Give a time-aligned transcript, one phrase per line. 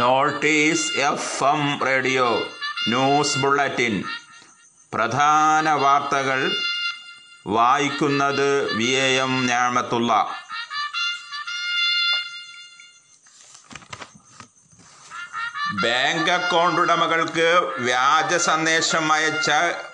[0.00, 2.28] Notice F M radio
[2.88, 4.04] news bulletin
[4.94, 6.40] പ്രധാന വാർത്തകൾ
[7.46, 10.12] വായിക്കുന്നത് വി എ എം ഞാമത്തുള്ള.
[15.82, 17.48] ബാങ്ക് അക്കൗണ്ട് ഉടമകൾക്ക്
[17.78, 19.50] വ്യാജ സന്ദേശം അയച്ച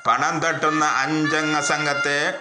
[0.07, 2.35] പണം തട്ടുന്ന അഞ്ചംഗ സംഘത്തെ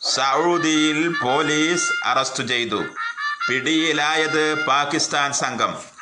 [0.00, 2.82] സൗദിയിൽ പോലീസ് അറസ്റ്റ് ചെയ്തു.
[3.48, 5.97] പിടിയിലായത് പാകിസ്ഥാൻ സംഘം.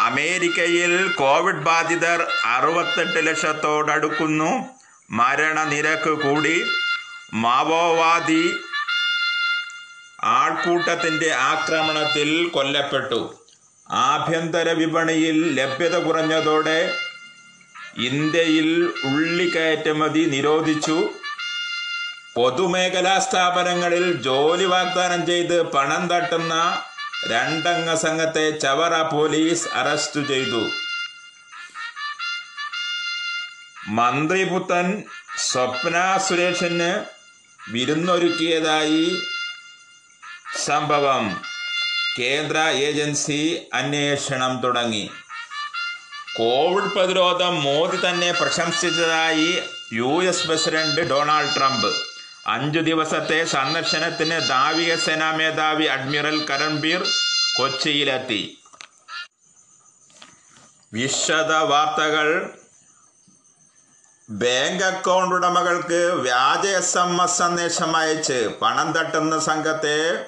[0.00, 4.64] അമേരിക്കയിൽ കോവിഡ് ബാധിതർ അറുപത്തെട്ട് ലക്ഷത്തോടടുക്കുന്നു.
[5.10, 6.64] മരണനിരക്ക് കൂടി.
[7.34, 8.56] മാവോവാദി
[10.24, 13.42] ആൾക്കൂട്ടത്തിന്റെ ആക്രമണത്തിൽ കൊല്ലപ്പെട്ടു.
[13.90, 16.94] ആഭ്യന്തര വിപണിയിൽ ലഭ്യത കുറഞ്ഞതോടെ
[17.96, 21.08] ഇന്ത്യയിൽ ഉള്ളിക്കയറ്റുമതി നിരോധിച്ചു.
[22.34, 26.82] പൊതുമേഖലാ സ്ഥാപനങ്ങളിൽ ജോലി വാഗ്ദാനം ചെയ്ത് പണം തട്ടുന്ന
[27.24, 30.70] രണ്ടംഗ സംഘത്തെ ചവറ പോലീസ് അറസ്റ്റ് ചെയ്തു.
[33.88, 35.04] മന്ത്രിപുത്തൻ
[35.38, 37.04] സ്വപ്ന സുരേഷിന്
[37.70, 39.22] വിരുന്നൊരുക്കിയതായി
[40.64, 41.42] സംഭവം.
[42.18, 45.10] കേന്ദ്ര ഏജൻസി അന്വേഷണം തുടങ്ങി.
[46.38, 49.62] കോവിഡ് പ്രതിരോധം മോദി തന്നെ പ്രശംസിച്ചതായി
[49.92, 52.05] U S president Donald Trump.
[52.46, 57.02] അഞ്ചു ദിവസത്തെ സന്ദർശനത്തിന് നാവികസേനാ മേധാവി അഡ്മിറൽ കരൺബീർ
[57.58, 58.58] കൊച്ചിയിലെത്തി.
[60.92, 62.58] വിശദ വാർത്തകൾ.
[64.30, 70.26] ബാങ്ക് അക്കൗണ്ട് ഉടമകൾക്ക് വ്യാജ എസ് എം എസ് സന്ദേശം അയച്ച് പണം തട്ടുന്ന സംഘത്തെ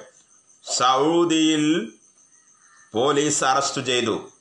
[0.71, 1.93] സൗദിയിൽ
[2.93, 4.38] പോലീസ് അറസ്റ്റ് ചെയ്തു.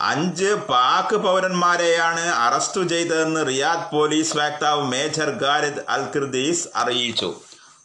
[0.00, 7.34] അഞ്ച് പാക് പൗരന്മാരെയാണ് അറസ്റ്റ് ചെയ്തതെന്ന് റിയാദ് പോലീസ് വക്താവ് മേജർ ഖാലിദ് അൽ ഖിർദീസ് അറിയിച്ചു.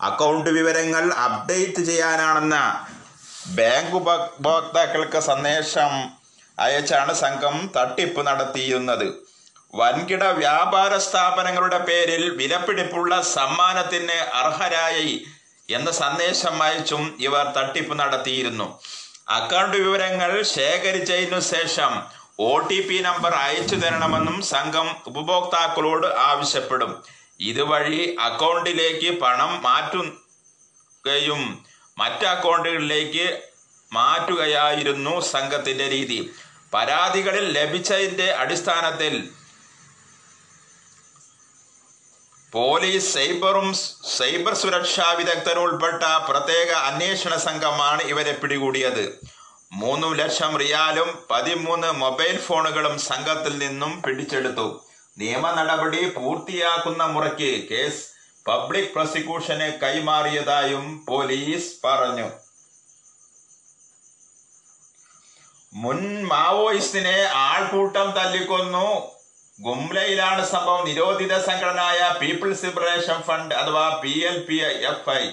[0.02, 2.88] അക്കൗണ്ട് വിവരങ്ങൾ അപ്ഡേറ്റ് ചെയ്യാനാണെന്ന
[3.58, 5.92] ബാങ്ക് ഉപഭോക്താക്കൾക്ക് സന്ദേശം
[6.60, 9.08] അയച്ചാണ് സംഘം തട്ടിപ്പ് നടത്തിയിരുന്നത്.
[9.76, 15.26] വൻകിട വ്യാപാര സ്ഥാപനങ്ങളുടെ പേരിൽ വിലപിടിപ്പുള്ള സമ്മാനത്തിന് അർഹരായി
[15.70, 18.68] എന്ന സന്ദേശം അയച്ചും ഇവർ തട്ടിപ്പ് നടത്തിയിരുന്നു.
[19.30, 21.92] അക്കൗണ്ട് വിവരങ്ങൾ ശേഖരിച്ചതിനു ശേഷം
[22.40, 26.92] ഒ ടി പി നമ്പർ അയച്ചു തരണമെന്നും സംഘം ഉപഭോക്താക്കളോട് ആവശ്യപ്പെടും.
[27.40, 31.42] ഇതുവഴി അക്കൗണ്ടിലേക്ക് പണം മാറ്റുകയും
[31.98, 33.28] മറ്റ് അക്കൗണ്ടുകളിലേക്ക്
[33.92, 36.20] മാറ്റുകയായിരുന്നു സംഘത്തിന്റെ രീതി.
[36.74, 39.14] പരാതികളിൽ ലഭിച്ചതിന്റെ അടിസ്ഥാനത്തിൽ
[42.54, 43.68] പോലീസ് സൈബറും
[44.18, 49.04] സൈബർ സുരക്ഷാ വിദഗ്ധരും ഉൾപ്പെട്ട പ്രത്യേക അന്വേഷണ സംഘമാണ് ഇവരെ പിടികൂടിയത്.
[49.74, 54.68] മൂന്ന് ലക്ഷം റിയാലും പതിമൂന്ന് മൊബൈൽ ഫോണുകളും സംഘത്തിൽ നിന്നും പിടിച്ചെടുത്തു.
[55.18, 58.04] നിയമ നടപടി പൂർത്തിയാക്കുന്ന മുറയ്ക്ക് കേസ്
[58.48, 62.28] പബ്ലിക് പ്രോസിക്യൂഷന് കൈമാറിയതായും പോലീസ് പറഞ്ഞു.
[65.74, 68.88] മുൻ മാവോയിസ്റ്റിനെ ആൾക്കൂട്ടം തല്ലിക്കൊന്നു.
[69.62, 70.84] ഗുംലയിലാണ് സംഭവം.
[70.86, 74.58] നിരോധിത സംഘടനയായ പീപ്പിൾസ് ലിബറേഷൻ ഫണ്ട് അഥവാ P L P
[74.92, 75.24] F I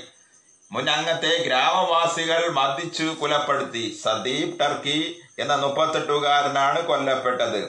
[0.72, 3.84] മുൻ അംഗത്തെ ഗ്രാമവാസികൾ മർദ്ദിച്ചു കൊലപ്പെടുത്തി.
[4.04, 5.00] സദീപ് ടർക്കി
[5.38, 7.60] എന്ന മുപ്പത്തെട്ടുകാരനാണ് കൊല്ലപ്പെട്ടത്.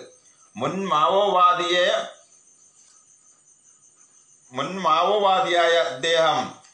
[0.55, 1.87] മുൻ മാവോവാദിയെ
[4.51, 6.66] മുൻ മാവോവാദിയായ അദ്ദേഹം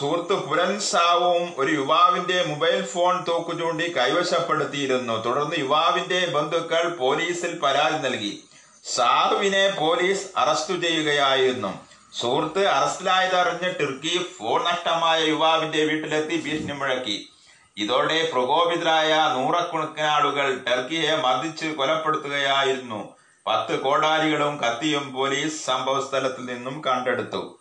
[0.00, 5.24] സുഹൃത്ത് പുരൻസാവും ഒരു യുവാവിന്റെ മൊബൈൽ ഫോൺ തൂക്കുചൂണ്ടി കൈവശപ്പെടുത്തിയിരുന്നു.
[5.24, 8.44] തുടർന്ന് യുവാവിന്റെ ബന്ധുക്കൾ പോലീസിൽ പരാതി നൽകി.
[8.84, 11.80] സാഹുവിനെ പോലീസ് അറസ്റ്റ് ചെയ്യുകയായിരുന്നു.
[12.20, 17.32] സുഹൃത്ത് അറസ്റ്റിലായതറിഞ്ഞ് ടിർക്കി ഫോൺ നഷ്ടമായ യുവാവിന്റെ വീട്ടിലെത്തി ഭീഷണി മുഴക്കി.
[17.76, 23.14] ഇതോടെ പ്രകോപിതരായ നൂറക്കണക്കിന് ആളുകൾ ടർക്കിയെ മർദ്ദിച്ച് കൊലപ്പെടുത്തുകയായിരുന്നു.
[23.46, 27.59] പത്ത് കോടാലികളും കത്തിയും പോലീസ് സംഭവസ്ഥലത്തിൽ നിന്നും കണ്ടെടുത്തു.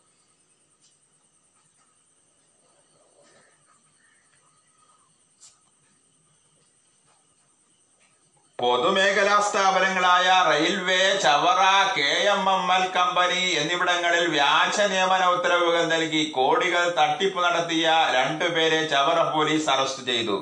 [8.60, 11.62] പൊതുമേഖലാ സ്ഥാപനങ്ങളായ railway Chavara
[11.98, 17.86] K M M L company എന്നിവിടങ്ങളിൽ വ്യാജ നിയമന ഉത്തരവുകൾ നൽകി കോടികൾ തട്ടിപ്പ് നടത്തിയ
[18.16, 20.38] രണ്ടുപേരെ ചവറ പോലീസ് അറസ്റ്റ് ചെയ്തു.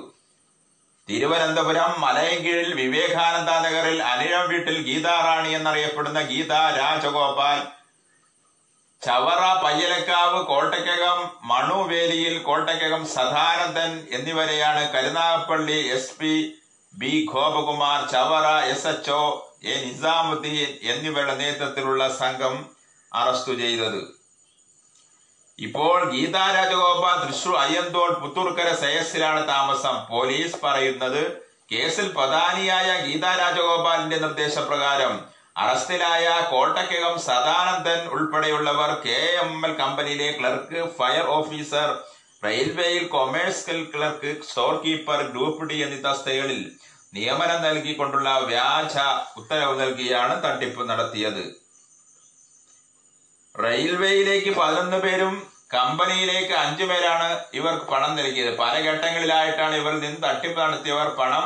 [1.08, 7.60] തിരുവനന്തപുരം മലയങ്കീഴിൽ വിവേകാനന്ദ നഗറിൽ അനിഴം വീട്ടിൽ ഗീതാറാണി എന്നറിയപ്പെടുന്ന ഗീത രാജഗോപാൽ.
[9.02, 11.20] ചവറ പയ്യലക്കാവ് കോട്ടയ്ക്കകം
[11.52, 16.16] മണുവേലിയിൽ കോട്ടയ്ക്കകം സദാനന്ദൻ എന്നിവരെയാണ് Karunagappally S
[17.02, 19.24] B Gopakumar Chavara S H O
[19.72, 22.56] A Nizamuddin എന്നിവരുടെ നേതൃത്വത്തിലുള്ള സംഘം
[23.12, 24.00] അറസ്റ്റ് ചെയ്തത്.
[25.60, 29.96] ഇപ്പോൾ ഗീതാ രാജഗോപാൽ തൃശൂർ അയ്യന്തോൾ പുത്തൂർക്കര സയസിലാണ് താമസം.
[30.10, 31.22] പോലീസ് പറയുന്നത്
[31.72, 35.14] കേസിൽ പ്രധാനിയായ ഗീതാ രാജഗോപാലിന്റെ നിർദ്ദേശപ്രകാരം
[35.64, 41.90] അറസ്റ്റിലായ കോട്ടക്കകം സദാനന്ദൻ ഉൾപ്പെടെയുള്ളവർ കെ എം എൽ കമ്പനിയിലെ ക്ലർക്ക് ഫയർ ഓഫീസർ
[42.44, 44.32] റെയിൽവേയിൽ commercial clerk
[44.84, 46.62] storekeeper group D എന്നീ തസ്തികകളിൽ
[47.14, 48.98] നിയമനം നൽകിക്കൊണ്ടുള്ള വ്യാജ
[49.38, 51.44] ഉത്തരവ് നൽകിയാണ് തട്ടിപ്പ് നടത്തിയത്.
[53.64, 58.58] റെയിൽവേയിലേക്ക് പതിനൊന്ന് പേരും കമ്പനിയിലേക്ക് അഞ്ചു പേരാണ് ഇവർക്ക് പണം നൽകിയത്.
[58.58, 61.46] പല ഘട്ടങ്ങളിലായിട്ടാണ് ഇവർ നിന്ന് തട്ടിപ്പ് നടത്തിയവർ പണം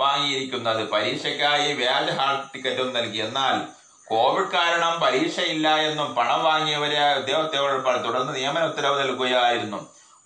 [0.00, 0.90] വാങ്ങിയിരിക്കുന്നത്.
[0.90, 3.18] പരീക്ഷയ്ക്കായി വ്യാജ ഹാൾ ടിക്കറ്റും നൽകി.
[3.18, 3.60] എന്നാൽ
[4.06, 9.80] കോവിഡ് കാരണം പരീക്ഷയില്ല എന്നും പണം വാങ്ങിയവരെ ഉദ്യോഗസ്ഥരോട് തുടർന്ന് നിയമന ഉത്തരവ് നൽകുകയായിരുന്നു.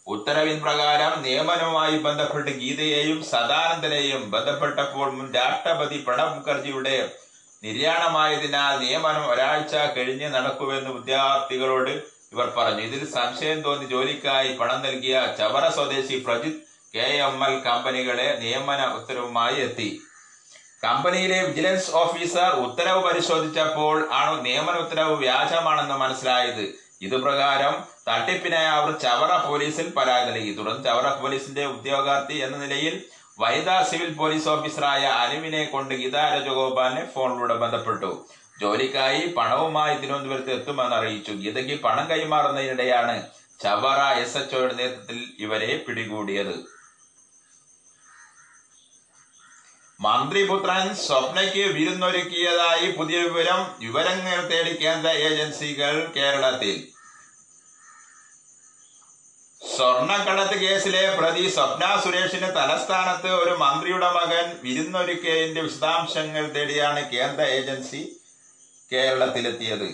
[0.07, 6.97] ഉത്തരവിൻ പ്രകാരം നിയമനവുമായി ബന്ധപ്പെട്ട് ഗീതയെയും സദാനന്ദനെയും ബന്ധപ്പെട്ടപ്പോൾ മുൻ രാഷ്ട്രപതി പ്രണബ് മുഖർജിയുടെ
[7.63, 11.93] നിര്യാണമായതിനാൽ നിയമനം ഒരാഴ്ച കഴിഞ്ഞ് നടക്കുമെന്ന് വിദ്യാർത്ഥികളോട്
[12.35, 12.83] ഇവർ പറഞ്ഞു.
[12.89, 16.59] ഇതിൽ സംശയം തോന്നി ജോലിക്കായി പണം നൽകിയ ചവറ സ്വദേശി പ്രജിത്
[16.95, 19.89] കെ എം എൽ കമ്പനികളെ നിയമന ഉത്തരവുമായി എത്തി.
[20.85, 26.65] കമ്പനിയിലെ വിജിലൻസ് ഓഫീസർ ഉത്തരവ് പരിശോധിച്ചപ്പോൾ ആണ് നിയമന ഉത്തരവ് വ്യാജമാണെന്ന് മനസ്സിലായത്.
[27.07, 27.75] ഇതുപ്രകാരം
[28.09, 30.53] തട്ടിപ്പിനായി അവർ ചവറ പോലീസിൽ പരാതി നൽകി.
[30.59, 32.97] തുടർന്ന് ചവറ പോലീസിന്റെ ഉദ്യോഗാർത്ഥി എന്ന നിലയിൽ
[33.43, 38.11] വൈദാ സിവിൽ പോലീസ് ഓഫീസറായ അനുവിനെ കൊണ്ട് ഗീതാ രാജഗോപാലിനെ ഫോണിലൂടെ ബന്ധപ്പെട്ടു.
[38.61, 41.33] ജോലിക്കായി പണവുമായി തിരുവനന്തപുരത്ത് എത്തുമെന്ന് അറിയിച്ചു.
[41.45, 43.17] ഗീതയ്ക്ക് പണം കൈമാറുന്നതിനിടെയാണ്
[43.63, 46.55] ചവറ എസ് എച്ച് ഒയുടെ നേതൃത്വത്തിൽ ഇവരെ പിടികൂടിയത്.
[50.05, 56.77] മന്ത്രിപുത്രൻ സ്വപ്നയ്ക്ക് വിരുന്നൊരുക്കിയതായി പുതിയ വിവരം വിവരങ്ങൾ തേടി കേന്ദ്ര ഏജൻസികൾ കേരളത്തിൽ.
[59.75, 68.03] സ്വർണക്കടത്ത് കേസിലെ പ്രതി സ്വപ്ന സുരേഷിന് തലസ്ഥാനത്ത് ഒരു മന്ത്രിയുടെ മകൻ വിരുന്നൊരുക്കിയതിന്റെ വിശദാംശങ്ങൾ തേടിയാണ് കേന്ദ്ര ഏജൻസി
[68.93, 69.89] കേരളത്തിലെത്തിയത്.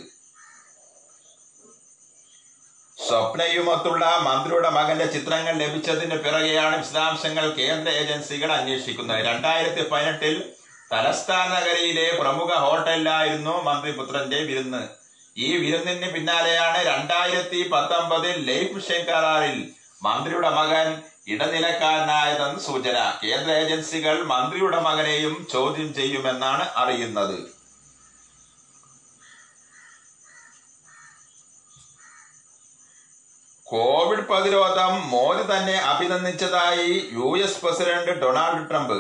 [2.99, 9.27] സ്വപ്നയുമൊത്തുള്ള മന്ത്രിയുടെ മകന്റെ ചിത്രങ്ങൾ ലഭിച്ചതിന് പിറകെയാണ് വിശദാംശങ്ങൾ കേന്ദ്ര ഏജൻസികൾ അന്വേഷിക്കുന്നത്.
[9.27, 10.55] രണ്ടായിരത്തി പതിനെട്ടിൽ
[10.93, 14.83] തലസ്ഥാന നഗരിയിലെ പ്രമുഖ ഹോട്ടലിലായിരുന്നു മന്ത്രി പുത്രന്റെ വിരുന്ന്.
[15.37, 19.59] ഈ വിരുന്നിന് പിന്നാലെയാണ് രണ്ടായിരത്തി പത്തൊമ്പതിൽ ലൈഫ് മിഷൻ കരാറിൽ
[20.03, 22.99] മന്ത്രിയുടെ മകൻ ഇടനിലക്കാരനായതെന്ന് സൂചന.
[23.23, 27.56] കേന്ദ്ര ഏജൻസികൾ മന്ത്രിയുടെ മകനെയും ചോദ്യം ചെയ്യുമെന്നാണ് അറിയുന്നത്.
[33.69, 38.99] കോവിഡ് പ്രതിരോധം മോദി തന്നെ അഭിനന്ദിച്ചതായി U S president Donald Trump.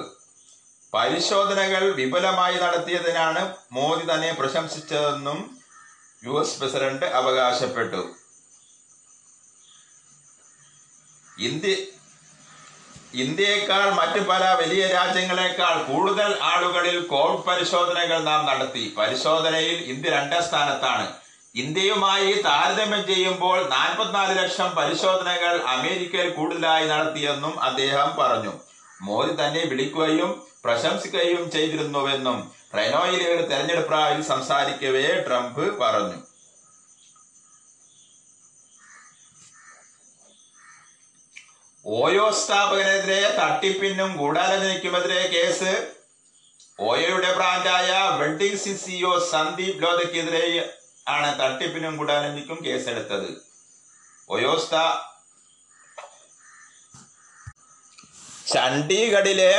[0.94, 5.60] പരിശോധനകൾ വിപുലമായി നടത്തിയതിനാണ് മോദി തന്നെ പ്രശംസിച്ചതെന്നും
[6.24, 8.00] യു എസ് പ്രസിഡന്റ് അവകാശപ്പെട്ടു.
[11.38, 11.76] ഇന്ത്യ
[13.14, 18.94] ഇന്ത്യയേക്കാൾ മറ്റു പല വലിയ രാജ്യങ്ങളെക്കാൾ കൂടുതൽ ആളുകളിൽ കോവിഡ് പരിശോധനകൾ നാം നടത്തി.
[18.98, 21.25] പരിശോധനയിൽ ഇന്ത്യ രണ്ടാം സ്ഥാനത്താണ്.
[21.56, 28.53] ഇന്ത്യയുമായി താരതമ്യം ചെയ്യുമ്പോൾ നാൽപ്പത്തിനാല് ലക്ഷം പരിശോധനകൾ അമേരിക്കയിൽ കൂടുതലായി നടത്തിയെന്നും അദ്ദേഹം പറഞ്ഞു.
[29.03, 30.31] മോദി തന്നെ വിളിക്കുകയും
[30.64, 36.19] പ്രശംസിക്കുകയും ചെയ്തിരുന്നുവെന്നും റെനോയിലെ ഒരു തെരഞ്ഞെടുപ്പ് റാലിയിൽ സംസാരിക്കവേ ട്രംപ് പറഞ്ഞു.
[41.87, 45.93] ഓയോ സ്ഥാപകനെതിരെ തട്ടിപ്പിനും ഗൂഢാലോചനയ്ക്കുമെതിരെ കേസ്.
[46.81, 50.73] ഓയോയുടെ ബ്രാൻഡായ വെഡിംഗ് സിസിഒ സന്ദീപ് ലോധയ്ക്കെതിരെ
[51.14, 53.29] ആണ് തട്ടിപ്പിനും ഗൂഢാലോചനയ്ക്കും കേസെടുത്തത്.
[54.31, 54.76] ഒയോസ്ത
[58.53, 59.53] ചണ്ഡീഗഡിലെ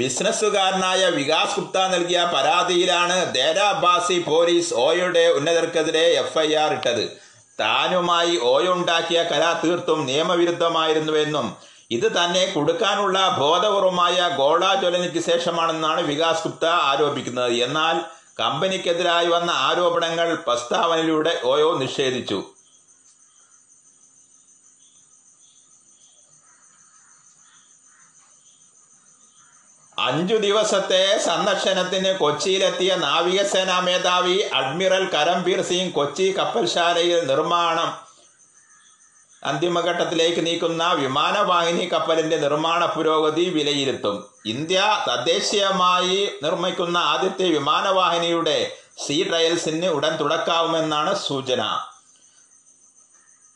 [0.00, 7.04] ബിസിനസ്സുകാരനായ വികാസ് ഗുപ്ത നൽകിയ പരാതിയിലാണ് ദേര അബ്ബാസി പോലീസ് ഓയുടെ ഉന്നതർക്കെതിരെ എഫ്ഐആർ ഇട്ടത്.
[7.60, 11.46] താനുമായി ഓയോ ഉണ്ടാക്കിയ കരാർ തീർത്തും നിയമവിരുദ്ധമായിരുന്നുവെന്നും
[11.90, 17.52] ഇത് തന്നെ കൊടുക്കാനുള്ള ബോധപൂർവമായ ഗോളാജ്വലനയ്ക്ക് ശേഷമാണെന്നാണ് വികാസ് ഗുപ്ത ആരോപിക്കുന്നത്.
[17.66, 17.96] എന്നാൽ
[18.40, 22.44] കമ്പനിക്കെതിരായി വന്ന ആരോപണങ്ങൾ പ്രസ്താവനയിലൂടെ ഓയോ നിഷേധിച്ചു.
[29.98, 38.03] അഞ്ചു ദിവസത്തെ സന്ദർശനത്തിന് കൊച്ചിയിലെത്തിയ നാവികസേനാ മേധാവി അഡ്മിറൽ കരംബീർ സിംഗ് കൊച്ചി കപ്പൽശാലയിൽ നിർമ്മാണം
[39.44, 44.26] അന്തിമഘട്ടത്തിലേക്ക് നീക്കുന്ന വിമാനവാഹിനി കപ്പലിന്റെ നിർമ്മാണ പുരോഗതി വിലയിരുത്തും.
[44.46, 51.80] ഇന്ത്യ തദ്ദേശീയമായി നിർമ്മിക്കുന്ന ആദ്യത്തെ വിമാനവാഹിനിയുടെ സീ ട്രയൽസിന് ഉടൻ തുടക്കാവുമെന്നാണ് സൂചന.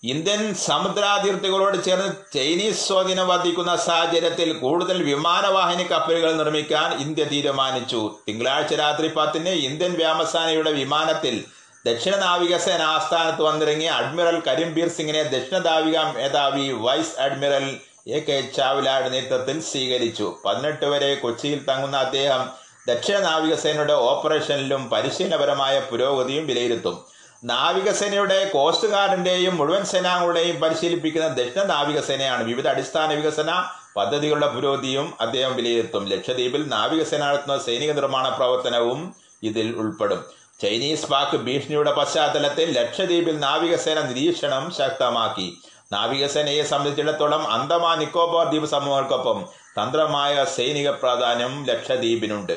[0.04, 8.18] ഇന്ത്യൻ സമുദ്രാതിർത്തികളോട് ചേർന്ന് ചൈനീസ് സ്വാധീനം വർദ്ധിക്കുന്ന സാഹചര്യത്തിൽ കൂടുതൽ വിമാനവാഹിനി കപ്പലുകൾ നിർമ്മിക്കാൻ ഇന്ത്യ തീരുമാനിച്ചു.
[8.28, 11.44] തിങ്കളാഴ്ച രാത്രി പത്തിന് ഇന്ത്യൻ വ്യോമസേനയുടെ വിമാനത്തിൽ
[11.86, 19.12] ദക്ഷിണ നാവികസേന ആസ്ഥാനത്ത് വന്നിറങ്ങിയ അഡ്മിറൽ കരിംബീർ സിംഗിനെ ദക്ഷിണ നാവിക മേധാവി വൈസ് അഡ്മിറൽ എ കെ ചാവലാട്
[19.12, 20.36] നേതൃത്വത്തിൽ സ്വീകരിച്ചു.
[20.44, 22.48] പതിനെട്ട് വരെ കൊച്ചിയിൽ തങ്ങുന്ന അദ്ദേഹം
[22.88, 27.06] ദക്ഷിണ നാവികസേനയുടെ ഓപ്പറേഷനിലും പരിശീലനപരമായ പുരോഗതിയും വിലയിരുത്തും.
[27.44, 33.64] നാവികസേനയുടെ കോസ്റ്റ് ഗാർഡിന്റെയും മുഴുവൻ സേനാംഗങ്ങളുടെയും പരിശീലിപ്പിക്കുന്ന ദക്ഷിണ നാവികസേനയാണ് വിവിധ അടിസ്ഥാന വികസന
[33.96, 36.08] പദ്ധതികളുടെ പുരോഗതിയും അദ്ദേഹം വിലയിരുത്തും.
[36.08, 40.38] ലക്ഷദ്വീപിൽ നാവികസേന നടത്തുന്ന സൈനിക നിർമ്മാണ പ്രവർത്തനവും ഇതിൽ ഉൾപ്പെടും.
[40.62, 45.56] ചൈനീസ് പാക് ഭീഷണിയുടെ പശ്ചാത്തലത്തിൽ ലക്ഷദ്വീപിൽ നാവികസേന നിരീക്ഷണം ശക്തമാക്കി.
[45.92, 49.38] നാവികസേനയെ സംബന്ധിച്ചിടത്തോളം അന്തമാൻ നിക്കോബാർ ദ്വീപ് സമൂഹങ്ങൾക്കൊപ്പം
[49.78, 52.56] തന്ത്രമായ സൈനിക പ്രാധാന്യം ലക്ഷദ്വീപിനുണ്ട്.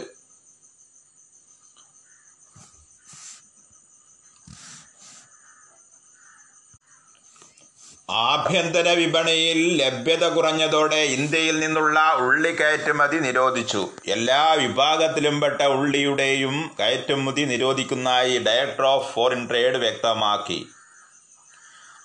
[8.14, 13.90] ആഭ്യന്തര വിപണിയിൽ ലഭ്യത കുറഞ്ഞതോടെ ഇന്ത്യയിൽ നിന്നുള്ള ഉള്ളി കയറ്റുമതി നിരോധിച്ചു.
[14.08, 20.68] എല്ലാ വിഭാഗത്തിലും പെട്ട ഉള്ളിയുടെയും കയറ്റുമതി നിരോധിക്കുന്നതായി ഡയറക്ടർ ഓഫ് ഫോറിൻ ട്രേഡ് വ്യക്തമാക്കി.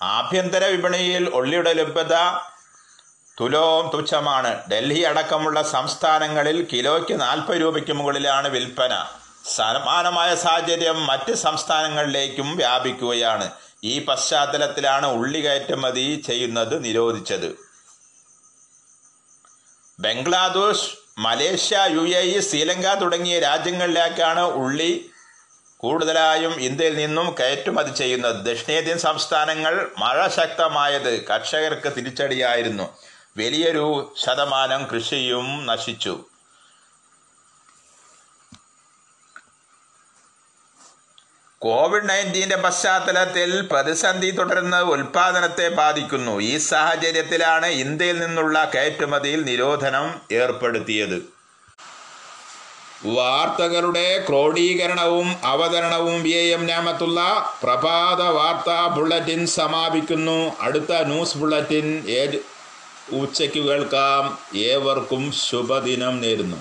[0.01, 2.15] ആഭ്യന്തര വിപണിയിൽ ഉള്ളിയുടെ ലഭ്യത
[3.41, 4.71] തുലോം തുച്ഛമാണ്.
[4.71, 9.05] ഡൽഹി അടക്കമുള്ള സംസ്ഥാനങ്ങളിൽ കിലോയ്ക്ക് നാൽപ്പത് രൂപയ്ക്ക് മുകളിലാണ് വിൽപ്പന.
[9.55, 13.51] സമാനമായ സാഹചര്യം മറ്റ് സംസ്ഥാനങ്ങളിലേക്കും വ്യാപിക്കുകയാണ്.
[13.87, 17.49] ഈ പശ്ചാത്തലത്തിലാണ് ഉള്ളി കയറ്റുമതി ചെയ്യുന്നത് നിരോധിച്ചത്.
[19.99, 24.91] Bangladesh Malaysia U A E Sri Lanka തുടങ്ങിയ രാജ്യങ്ങളിലേക്കാണ് ഉള്ളി
[25.77, 28.37] കൂടുതലായും ഇന്ത്യയിൽ നിന്നും കയറ്റുമതി ചെയ്യുന്നത്.
[28.45, 32.87] ദക്ഷിണേന്ത്യൻ സംസ്ഥാനങ്ങൾ മഴ ശക്തമായത് കർഷകർക്ക് തിരിച്ചടിയായിരുന്നു.
[33.37, 33.85] വലിയൊരു
[34.23, 36.13] ശതമാനം കൃഷിയും നശിച്ചു.
[41.59, 46.39] കോവിഡ് നയന്റീന്റെ പശ്ചാത്തലത്തിൽ പ്രതിസന്ധി തുടർന്ന് ഉൽപാദനത്തെ ബാധിക്കുന്നു.
[46.39, 51.23] ഈ സാഹചര്യത്തിലാണ് ഇന്ത്യയിൽ നിന്നുള്ള കയറ്റുമതിയിൽ നിരോധനം ഏർപ്പെടുത്തിയത്.
[53.05, 57.19] വാർത്തകളുടെ ക്രോഡീകരണവും അവതരണവും വി എം ഞാമത്തുള്ള
[57.63, 60.53] പ്രഭാത വാർത്താ ബുള്ളറ്റിൻ സമാപിക്കുന്നു.
[60.59, 62.05] അടുത്ത ന്യൂസ് ബുള്ളറ്റിൻ
[63.11, 64.39] ഉച്ചയ്ക്ക് കേൾക്കാം.
[64.57, 66.57] ഏവർക്കും ശുഭദിനം നേരുന്നു.